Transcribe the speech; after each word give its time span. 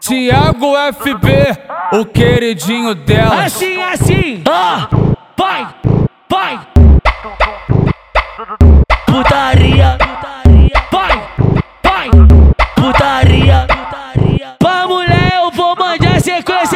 Tiago 0.00 0.74
FB, 0.92 1.98
o 2.00 2.04
queridinho 2.04 2.92
dela. 2.94 3.44
Assim, 3.44 3.80
assim, 3.80 4.42
ah, 4.48 4.88
vai, 5.36 5.68
vai. 6.28 6.60
Putaria, 9.06 9.96
vai, 10.90 11.22
vai. 11.84 12.10
Putaria, 12.74 13.66
pra 14.58 14.88
mulher 14.88 15.34
eu 15.36 15.50
vou 15.52 15.76
mandar 15.76 16.20
sequência 16.20 16.75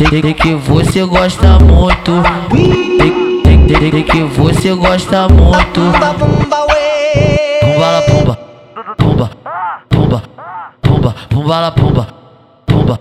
Sei 0.00 0.32
que 0.32 0.54
você 0.54 1.04
gosta 1.04 1.58
muito. 1.58 2.22
Sei, 3.44 3.68
sei, 3.68 3.90
sei 3.90 4.02
que 4.02 4.22
você 4.22 4.72
gosta 4.72 5.28
muito. 5.28 5.82
Pumba 7.60 7.90
la 7.90 8.00
pumba, 8.00 8.38
pumba, 8.96 9.30
pumba, 9.90 10.22
pumba, 10.80 11.14
pumba 11.28 11.60
la 11.60 11.70
pumba, 11.70 12.08
pumba, 12.66 12.98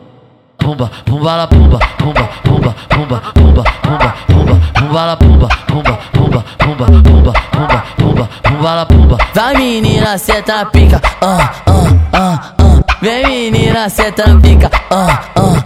pumba, 0.57 0.91
pumba 1.05 1.37
la 1.37 1.47
pumba, 1.47 1.79
pumba, 1.97 2.29
pumba, 2.43 2.75
pumba, 2.89 3.21
pumba, 3.33 3.63
pumba, 3.81 4.13
pumba, 4.27 4.59
pumba 4.73 5.05
la 5.05 5.15
pumba, 5.15 5.47
pumba, 5.67 5.97
pumba, 6.11 6.43
pumba, 6.57 6.85
pumba, 6.85 7.33
pumba, 7.53 7.83
pumba, 7.97 8.29
pumba 8.43 8.75
la 8.75 8.85
pumba. 8.85 9.17
Vai 9.33 9.53
menina, 9.55 10.17
senta 10.17 10.65
pica, 10.65 11.01
ah, 11.21 11.49
ah, 11.65 11.93
ah, 12.11 12.53
ah. 12.57 12.79
Vem 13.01 13.25
menina, 13.25 13.87
senta 13.89 14.23
pica, 14.41 14.69
ah, 14.91 15.31
ah, 15.33 15.41
ah, 15.41 15.58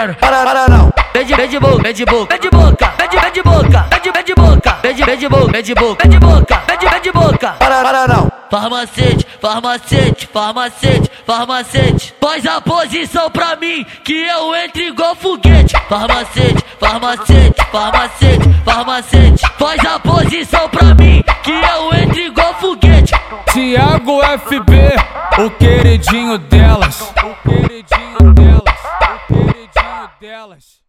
te 0.00 0.06
quero. 0.06 0.14
Para, 0.16 0.44
para 0.44 0.68
não. 0.68 0.90
Vem 1.12 1.24
de, 1.24 1.34
vem 1.34 1.48
de 1.48 1.58
boca, 1.58 1.82
vem 1.82 1.92
de 1.92 2.04
boca, 2.04 2.28
vem 2.30 2.40
de 2.40 2.50
boca, 2.50 2.94
vem 2.96 3.08
de, 3.08 3.18
vem 3.18 3.32
de 3.32 3.42
boca, 3.42 3.86
vem 3.90 4.00
de, 4.00 4.10
vem 4.10 4.24
de 4.24 4.34
boca, 4.34 4.78
vem 4.82 4.94
de, 4.94 5.04
vem 5.04 5.18
de 5.18 5.28
boca, 5.28 5.52
vem 5.52 5.62
de 5.62 5.74
boca, 5.74 6.02
vem 6.02 6.10
de 6.10 6.18
boca, 6.18 6.62
vem 6.66 6.78
de, 6.78 6.88
vem 6.88 7.00
de 7.02 7.12
boca. 7.12 7.48
Para, 7.58 7.82
para 7.82 8.08
não. 8.08 8.32
Farmacete, 8.50 9.26
farmacete, 9.40 10.26
farmacete, 10.32 11.10
farmacete. 11.26 12.14
Faz 12.20 12.46
a 12.46 12.60
posição 12.60 13.30
pra 13.30 13.56
mim 13.56 13.84
que 14.04 14.26
eu 14.26 14.54
entro 14.56 14.82
igual 14.82 15.14
foguete. 15.14 15.76
Farmacete, 15.88 16.64
farmacete, 16.78 17.62
farmacete, 17.70 18.54
farmacete. 18.64 19.42
Faz 19.58 19.84
a 19.84 19.98
posição 20.00 20.68
pra 20.68 20.94
mim 20.94 21.22
que 21.42 21.52
eu 21.52 21.94
entro 21.94 22.18
igual 22.18 22.54
foguete. 22.54 23.12
Tiago 23.52 24.20
FB, 24.22 25.44
o 25.44 25.50
queridinho 25.50 26.38
delas. 26.38 27.00
O 27.22 27.48
queridinho 27.48 27.99
Dallas. 30.40 30.82